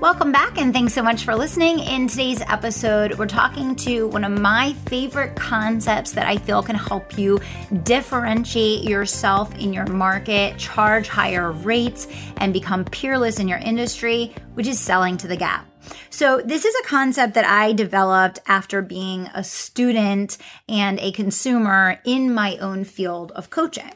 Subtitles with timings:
[0.00, 1.78] Welcome back, and thanks so much for listening.
[1.80, 6.74] In today's episode, we're talking to one of my favorite concepts that I feel can
[6.74, 7.38] help you
[7.82, 14.66] differentiate yourself in your market, charge higher rates, and become peerless in your industry, which
[14.66, 15.66] is selling to the gap.
[16.08, 20.38] So, this is a concept that I developed after being a student
[20.68, 23.92] and a consumer in my own field of coaching.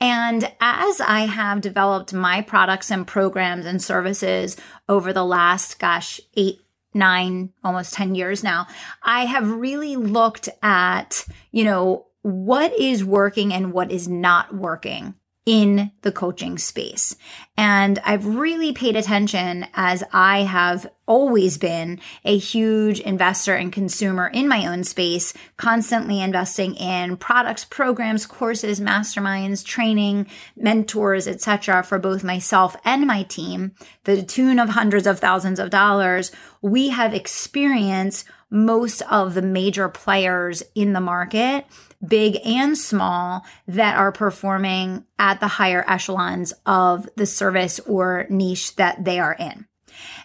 [0.00, 4.56] And as I have developed my products and programs and services
[4.88, 6.60] over the last, gosh, eight,
[6.94, 8.66] nine, almost 10 years now,
[9.02, 15.14] I have really looked at, you know, what is working and what is not working
[15.46, 17.14] in the coaching space.
[17.56, 24.26] And I've really paid attention as I have always been a huge investor and consumer
[24.26, 31.84] in my own space, constantly investing in products, programs, courses, masterminds, training, mentors, etc.
[31.84, 33.72] for both myself and my team,
[34.02, 36.32] the tune of hundreds of thousands of dollars.
[36.60, 41.66] We have experienced most of the major players in the market
[42.06, 48.76] big and small, that are performing at the higher echelons of the service or niche
[48.76, 49.66] that they are in.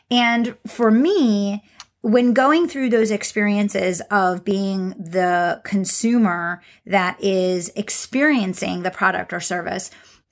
[0.10, 1.64] And for me,
[2.02, 9.40] when going through those experiences of being the consumer that is experiencing the product or
[9.40, 9.92] service,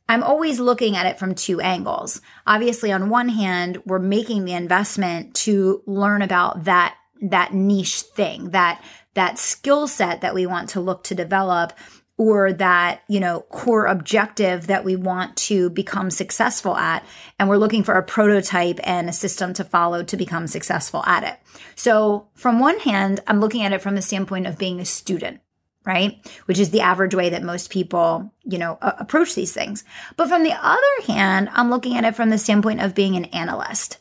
[0.10, 2.22] I'm always looking at it from two angles.
[2.48, 8.52] Obviously, on one hand, we're making the investment to learn about that that niche thing,
[8.52, 11.74] that that skill set that we want to look to develop
[12.18, 17.06] or that, you know, core objective that we want to become successful at.
[17.40, 21.24] And we're looking for a prototype and a system to follow to become successful at
[21.24, 21.40] it.
[21.76, 25.40] So from one hand, I'm looking at it from the standpoint of being a student
[25.86, 26.20] right?
[26.46, 29.84] Which is the average way that most people, you know, a- approach these things.
[30.18, 33.26] But from the other hand, I'm looking at it from the standpoint of being an
[33.26, 33.98] analyst.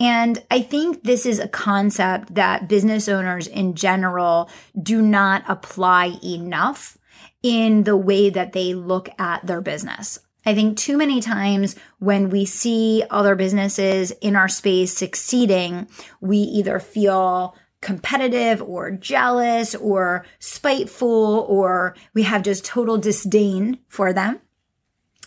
[0.00, 6.18] And I think this is a concept that business owners in general do not apply
[6.22, 6.98] enough
[7.42, 10.18] in the way that they look at their business.
[10.46, 15.88] I think too many times when we see other businesses in our space succeeding,
[16.20, 24.12] we either feel competitive or jealous or spiteful or we have just total disdain for
[24.12, 24.40] them.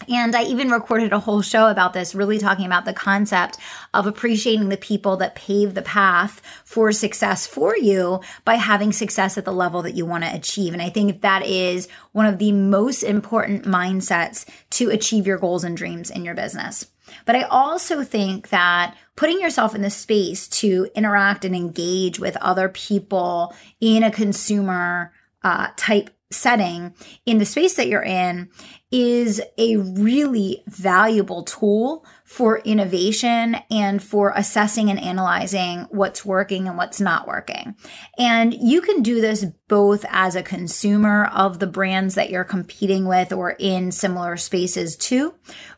[0.09, 3.57] And I even recorded a whole show about this, really talking about the concept
[3.93, 9.37] of appreciating the people that pave the path for success for you by having success
[9.37, 10.73] at the level that you want to achieve.
[10.73, 15.63] And I think that is one of the most important mindsets to achieve your goals
[15.63, 16.87] and dreams in your business.
[17.25, 22.37] But I also think that putting yourself in the space to interact and engage with
[22.37, 25.11] other people in a consumer
[25.43, 26.93] uh, type setting
[27.25, 28.49] in the space that you're in
[28.91, 36.77] is a really valuable tool for innovation and for assessing and analyzing what's working and
[36.77, 37.75] what's not working.
[38.17, 43.05] And you can do this both as a consumer of the brands that you're competing
[43.05, 45.33] with or in similar spaces too,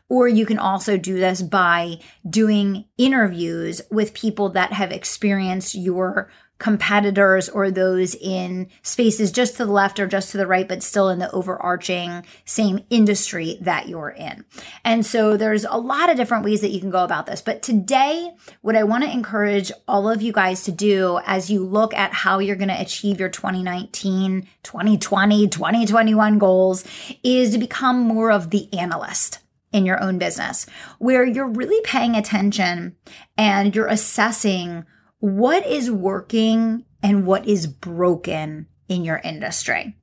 [0.08, 6.30] or you can also do this by doing interviews with people that have experienced your
[6.58, 10.82] competitors or those in spaces just to the left or just to the right, but
[10.82, 14.44] still in the overarching same industry that you're in.
[14.84, 17.42] And so there's a lot of different ways that you can go about this.
[17.42, 18.30] But today,
[18.62, 22.12] what I want to encourage all of you guys to do as you look at
[22.12, 26.84] how you're going to achieve your 2019, 2020, 2021 goals
[27.22, 29.40] is to become more of the analyst
[29.72, 30.66] in your own business
[30.98, 32.94] where you're really paying attention
[33.36, 34.86] and you're assessing
[35.24, 39.96] what is working and what is broken in your industry.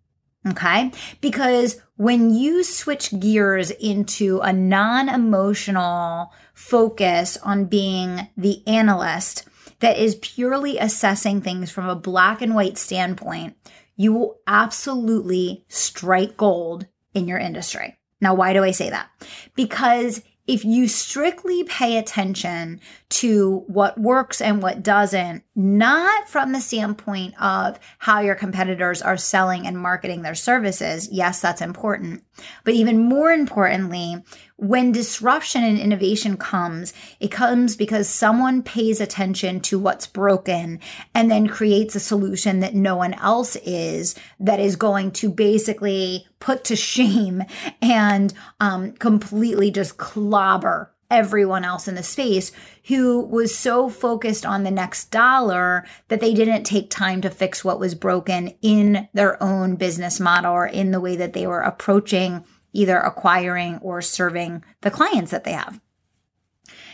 [0.48, 0.92] Okay.
[1.22, 9.48] Because when you switch gears into a non emotional focus on being the analyst
[9.82, 13.56] that is purely assessing things from a black and white standpoint,
[13.96, 17.96] you will absolutely strike gold in your industry.
[18.20, 19.08] Now, why do I say that?
[19.54, 22.80] Because if you strictly pay attention
[23.10, 29.18] to what works and what doesn't, not from the standpoint of how your competitors are
[29.18, 31.10] selling and marketing their services.
[31.12, 32.24] Yes, that's important.
[32.64, 34.24] But even more importantly,
[34.62, 40.80] when disruption and innovation comes, it comes because someone pays attention to what's broken
[41.16, 46.28] and then creates a solution that no one else is that is going to basically
[46.40, 47.42] put to shame
[47.82, 52.52] and um, completely just clobber everyone else in the space
[52.86, 57.66] who was so focused on the next dollar that they didn't take time to fix
[57.66, 61.62] what was broken in their own business model or in the way that they were
[61.62, 65.80] approaching either acquiring or serving the clients that they have.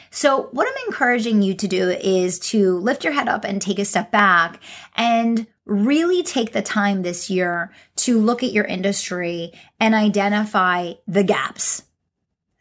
[0.09, 3.77] So, what I'm encouraging you to do is to lift your head up and take
[3.77, 4.59] a step back
[4.95, 11.23] and really take the time this year to look at your industry and identify the
[11.23, 11.83] gaps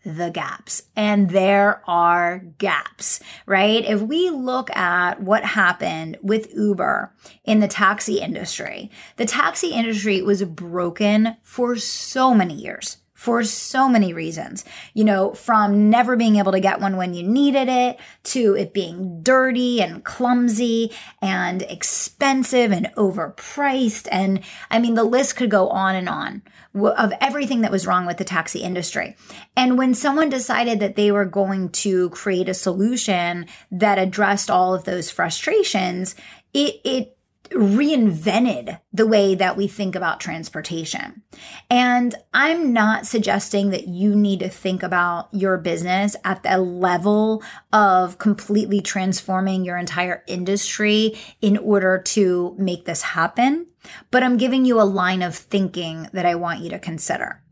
[0.06, 0.84] the gaps.
[0.94, 3.84] And there are gaps, right?
[3.84, 7.12] If we look at what happened with Uber
[7.44, 13.88] in the taxi industry, the taxi industry was broken for so many years for so
[13.88, 14.64] many reasons.
[14.94, 18.72] You know, from never being able to get one when you needed it to it
[18.72, 24.06] being dirty and clumsy and expensive and overpriced.
[24.12, 26.42] And I mean, the list could go on and on
[26.76, 29.16] of everything that was wrong with the taxi industry.
[29.56, 34.72] And when someone decided that they were going to create a solution that addressed all
[34.72, 36.14] of those frustrations,
[36.54, 37.15] it, it
[37.50, 41.22] reinvented the way that we think about transportation.
[41.70, 47.42] And I'm not suggesting that you need to think about your business at the level
[47.72, 53.66] of completely transforming your entire industry in order to make this happen.
[54.10, 57.42] But I'm giving you a line of thinking that I want you to consider.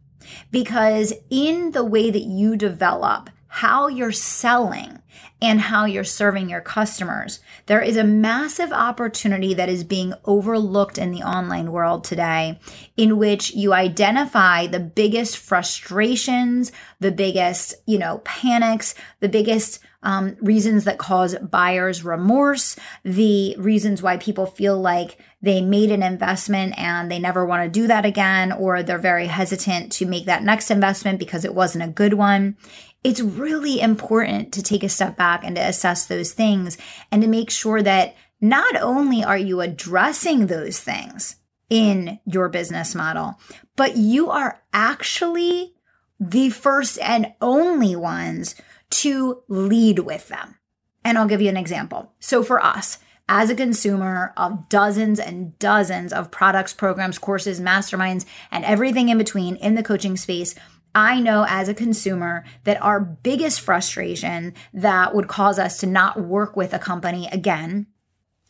[0.51, 5.01] Because in the way that you develop how you're selling
[5.45, 7.41] and how you're serving your customers.
[7.67, 12.59] There is a massive opportunity that is being overlooked in the online world today
[12.97, 20.37] in which you identify the biggest frustrations, the biggest, you know, panics, the biggest um,
[20.41, 26.73] reasons that cause buyers remorse, the reasons why people feel like they made an investment
[26.79, 30.43] and they never want to do that again, or they're very hesitant to make that
[30.43, 32.57] next investment because it wasn't a good one
[33.05, 36.79] it's really important to take a step back and to assess those things
[37.13, 41.37] and to make sure that not only are you addressing those things
[41.69, 43.39] in your business model,
[43.77, 45.75] but you are actually
[46.19, 48.55] the first and only ones
[48.89, 50.57] to lead with them.
[51.05, 52.13] And I'll give you an example.
[52.21, 52.99] So for us,
[53.29, 59.19] as a consumer of dozens and dozens of products, programs, courses, masterminds, and everything in
[59.19, 60.55] between in the coaching space,
[60.95, 66.21] I know as a consumer that our biggest frustration that would cause us to not
[66.21, 67.87] work with a company again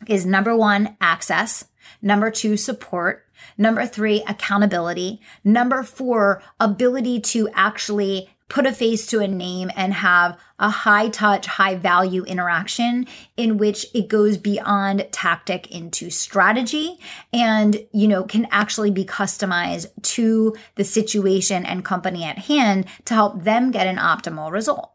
[0.06, 1.64] is number one, access.
[2.02, 3.26] Number two, support.
[3.56, 5.20] Number three, accountability.
[5.42, 11.08] Number four, ability to actually put a face to a name and have a high
[11.08, 13.06] touch, high value interaction
[13.36, 16.98] in which it goes beyond tactic into strategy
[17.32, 23.14] and, you know, can actually be customized to the situation and company at hand to
[23.14, 24.90] help them get an optimal result.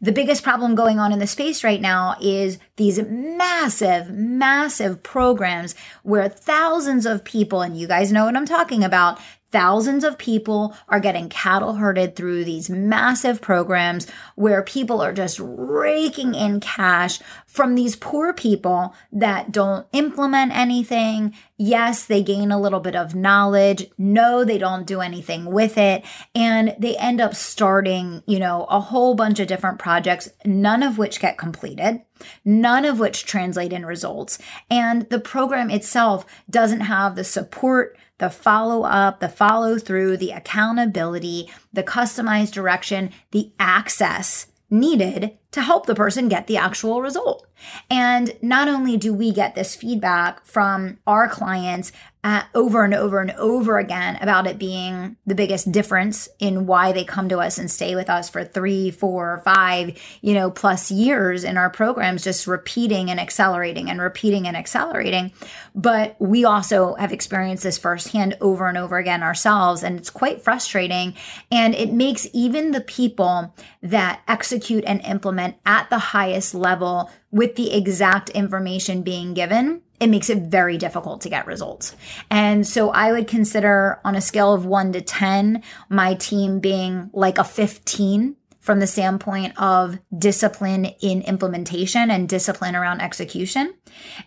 [0.00, 5.74] The biggest problem going on in the space right now is these massive, massive programs
[6.04, 9.18] where thousands of people, and you guys know what I'm talking about,
[9.50, 15.40] Thousands of people are getting cattle herded through these massive programs where people are just
[15.42, 21.34] raking in cash from these poor people that don't implement anything.
[21.56, 23.86] Yes, they gain a little bit of knowledge.
[23.96, 26.04] No, they don't do anything with it.
[26.34, 30.98] And they end up starting, you know, a whole bunch of different projects, none of
[30.98, 32.02] which get completed,
[32.44, 34.38] none of which translate in results.
[34.70, 40.32] And the program itself doesn't have the support the follow up, the follow through, the
[40.32, 47.46] accountability, the customized direction, the access needed to help the person get the actual result.
[47.90, 51.92] And not only do we get this feedback from our clients
[52.24, 56.90] uh, over and over and over again about it being the biggest difference in why
[56.90, 60.90] they come to us and stay with us for three, four, five, you know, plus
[60.90, 65.32] years in our programs, just repeating and accelerating and repeating and accelerating.
[65.76, 69.84] But we also have experienced this firsthand over and over again ourselves.
[69.84, 71.14] And it's quite frustrating.
[71.52, 77.56] And it makes even the people that execute and implement at the highest level with
[77.56, 81.96] the exact information being given, it makes it very difficult to get results.
[82.30, 87.10] And so I would consider on a scale of one to 10, my team being
[87.12, 93.72] like a 15 from the standpoint of discipline in implementation and discipline around execution.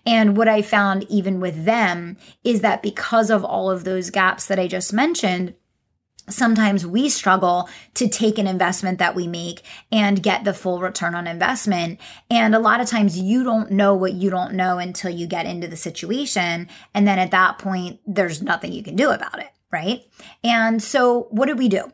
[0.05, 4.47] And what I found even with them is that because of all of those gaps
[4.47, 5.53] that I just mentioned,
[6.29, 11.15] sometimes we struggle to take an investment that we make and get the full return
[11.15, 11.99] on investment.
[12.29, 15.45] And a lot of times you don't know what you don't know until you get
[15.45, 16.67] into the situation.
[16.93, 19.49] And then at that point, there's nothing you can do about it.
[19.71, 20.03] Right.
[20.43, 21.91] And so what did we do?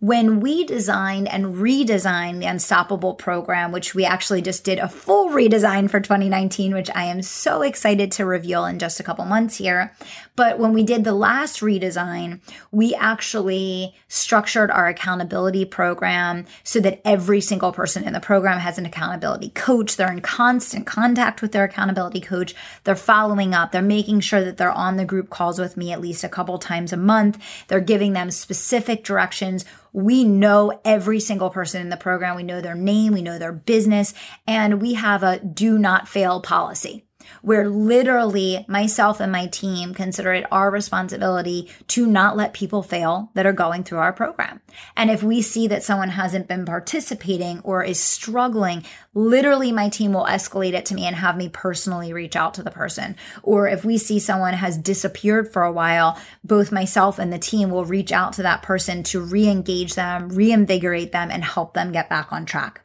[0.00, 5.30] When we designed and redesigned the Unstoppable program, which we actually just did a full
[5.30, 9.56] redesign for 2019, which I am so excited to reveal in just a couple months
[9.56, 9.94] here.
[10.36, 12.40] But when we did the last redesign,
[12.70, 18.76] we actually structured our accountability program so that every single person in the program has
[18.76, 19.96] an accountability coach.
[19.96, 22.54] They're in constant contact with their accountability coach.
[22.82, 23.72] They're following up.
[23.72, 26.58] They're making sure that they're on the group calls with me at least a couple
[26.58, 27.38] times a month.
[27.68, 32.36] They're giving them specific directions we know every single person in the program.
[32.36, 33.12] We know their name.
[33.12, 34.14] We know their business
[34.46, 37.03] and we have a do not fail policy
[37.42, 43.30] where literally myself and my team consider it our responsibility to not let people fail
[43.34, 44.60] that are going through our program.
[44.96, 50.12] And if we see that someone hasn't been participating or is struggling, literally my team
[50.12, 53.16] will escalate it to me and have me personally reach out to the person.
[53.42, 57.70] Or if we see someone has disappeared for a while, both myself and the team
[57.70, 62.08] will reach out to that person to re-engage them, reinvigorate them and help them get
[62.08, 62.83] back on track.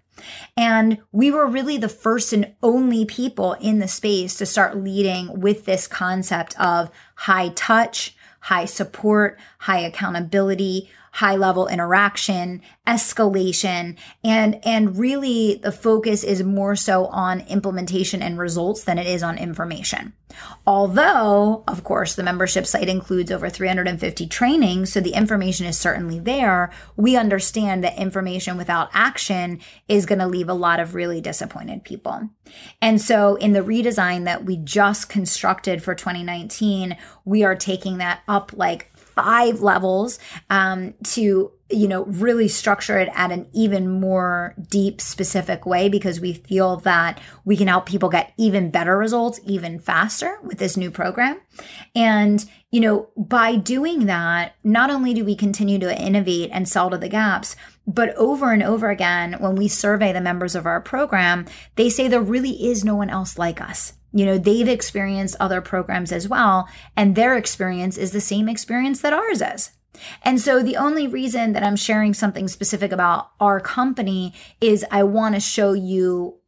[0.57, 5.39] And we were really the first and only people in the space to start leading
[5.39, 14.60] with this concept of high touch, high support, high accountability, high level interaction, escalation, and,
[14.66, 19.38] and really the focus is more so on implementation and results than it is on
[19.38, 20.13] information.
[20.68, 26.20] Although, of course, the membership site includes over 350 trainings, so the information is certainly
[26.20, 26.72] there.
[26.96, 31.84] We understand that information without action is going to leave a lot of really disappointed
[31.84, 32.30] people.
[32.82, 38.22] And so in the redesign that we just constructed for 2019, we are taking that
[38.28, 44.56] up like five levels um, to you know really structure it at an even more
[44.70, 49.39] deep specific way because we feel that we can help people get even better results
[49.46, 51.39] even faster with this new program.
[51.96, 56.89] And you know by doing that not only do we continue to innovate and sell
[56.89, 57.56] to the gaps
[57.89, 62.08] but over and over again when we survey the members of our program they say
[62.08, 66.27] there really is no one else like us you know, they've experienced other programs as
[66.27, 66.67] well,
[66.98, 69.72] and their experience is the same experience that ours is.
[70.24, 75.03] And so the only reason that I'm sharing something specific about our company is I
[75.03, 76.39] want to show you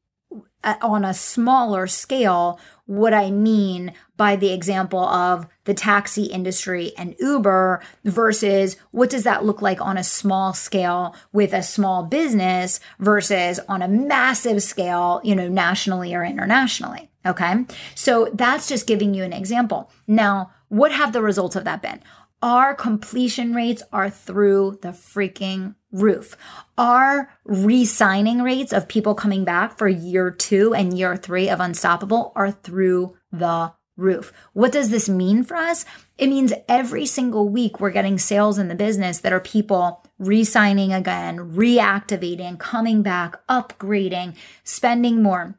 [0.63, 7.15] on a smaller scale what I mean by the example of the taxi industry and
[7.19, 12.81] Uber versus what does that look like on a small scale with a small business
[12.99, 17.09] versus on a massive scale, you know, nationally or internationally.
[17.25, 17.65] Okay.
[17.95, 19.89] So that's just giving you an example.
[20.05, 22.01] Now, what have the results of that been?
[22.41, 26.37] Our completion rates are through the freaking roof.
[26.77, 31.59] Our re signing rates of people coming back for year two and year three of
[31.59, 34.33] Unstoppable are through the roof.
[34.53, 35.85] What does this mean for us?
[36.17, 40.43] It means every single week we're getting sales in the business that are people re
[40.43, 45.55] signing again, reactivating, coming back, upgrading, spending more.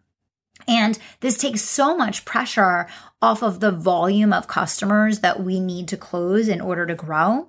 [0.69, 2.87] And this takes so much pressure
[3.23, 7.49] off of the volume of customers that we need to close in order to grow.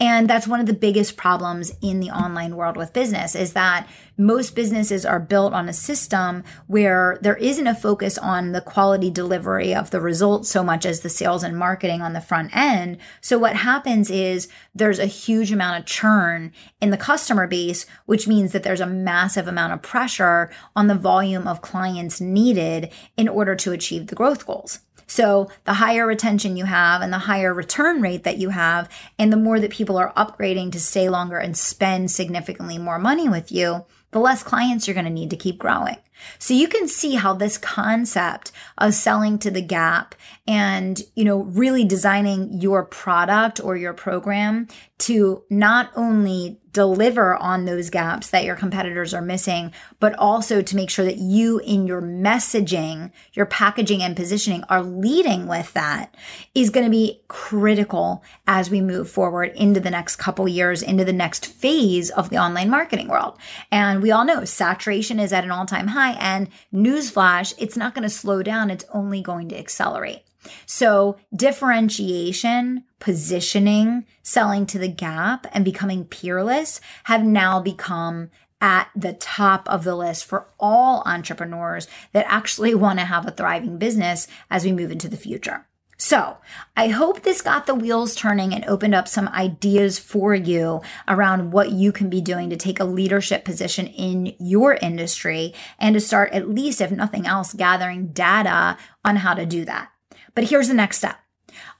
[0.00, 3.86] And that's one of the biggest problems in the online world with business is that
[4.16, 9.10] most businesses are built on a system where there isn't a focus on the quality
[9.10, 12.98] delivery of the results so much as the sales and marketing on the front end.
[13.20, 18.28] So what happens is there's a huge amount of churn in the customer base, which
[18.28, 23.28] means that there's a massive amount of pressure on the volume of clients needed in
[23.28, 24.80] order to achieve the growth goals.
[25.10, 28.88] So the higher retention you have and the higher return rate that you have,
[29.18, 33.28] and the more that people are upgrading to stay longer and spend significantly more money
[33.28, 35.96] with you, the less clients you're going to need to keep growing.
[36.38, 40.14] So you can see how this concept of selling to the gap
[40.46, 47.64] and, you know, really designing your product or your program to not only deliver on
[47.64, 51.86] those gaps that your competitors are missing, but also to make sure that you in
[51.86, 56.14] your messaging, your packaging and positioning are leading with that
[56.54, 61.04] is going to be critical as we move forward into the next couple years, into
[61.04, 63.36] the next phase of the online marketing world.
[63.72, 67.94] And we all know saturation is at an all time high and newsflash, it's not
[67.94, 68.70] going to slow down.
[68.70, 70.22] It's only going to accelerate.
[70.66, 79.14] So differentiation, positioning, selling to the gap and becoming peerless have now become at the
[79.14, 84.28] top of the list for all entrepreneurs that actually want to have a thriving business
[84.50, 85.66] as we move into the future.
[86.00, 86.38] So
[86.78, 91.52] I hope this got the wheels turning and opened up some ideas for you around
[91.52, 96.00] what you can be doing to take a leadership position in your industry and to
[96.00, 99.90] start, at least if nothing else, gathering data on how to do that.
[100.34, 101.18] But here's the next step.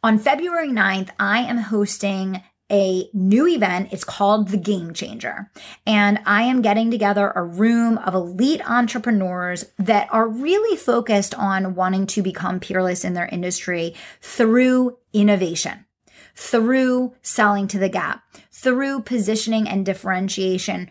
[0.03, 3.93] On February 9th, I am hosting a new event.
[3.93, 5.51] It's called The Game Changer.
[5.87, 11.75] And I am getting together a room of elite entrepreneurs that are really focused on
[11.75, 15.85] wanting to become peerless in their industry through innovation,
[16.35, 18.23] through selling to the gap,
[18.53, 20.91] through positioning and differentiation,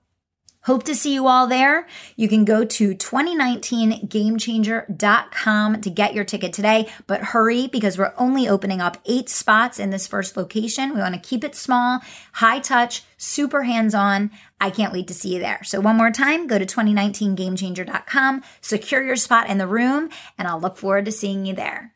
[0.63, 1.87] Hope to see you all there.
[2.17, 8.49] You can go to 2019gamechanger.com to get your ticket today, but hurry because we're only
[8.49, 10.95] opening up eight spots in this first location.
[10.95, 12.01] We want to keep it small,
[12.33, 14.31] high touch, super hands on.
[14.61, 15.63] I can't wait to see you there.
[15.65, 20.61] So one more time, go to 2019gamechanger.com, secure your spot in the room, and I'll
[20.61, 21.95] look forward to seeing you there.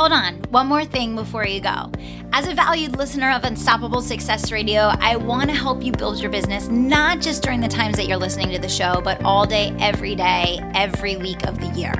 [0.00, 1.92] Hold on, one more thing before you go.
[2.32, 6.30] As a valued listener of Unstoppable Success Radio, I want to help you build your
[6.30, 9.76] business not just during the times that you're listening to the show, but all day,
[9.78, 11.92] every day, every week of the year.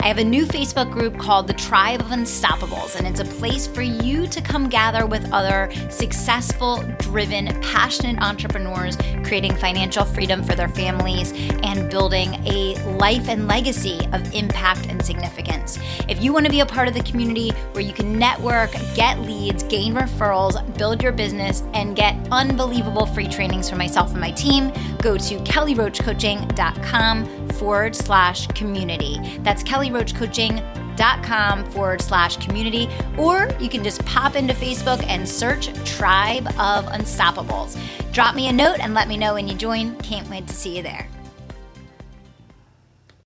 [0.00, 3.66] I have a new Facebook group called the Tribe of Unstoppables, and it's a place
[3.66, 10.54] for you to come gather with other successful, driven, passionate entrepreneurs creating financial freedom for
[10.54, 15.78] their families and building a life and legacy of impact and significance.
[16.08, 19.20] If you want to be a part of the community where you can network, get
[19.20, 24.30] leads, gain referrals, build your business, and get unbelievable free trainings from myself and my
[24.32, 29.18] team, go to kellyroachcoaching.com forward slash community.
[29.40, 32.88] That's kellyroachcoaching.com forward slash community.
[33.18, 37.78] Or you can just pop into Facebook and search Tribe of Unstoppables.
[38.12, 39.94] Drop me a note and let me know when you join.
[39.96, 41.06] Can't wait to see you there.